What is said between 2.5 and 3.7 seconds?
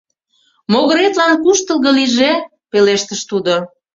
пелештыш тудо.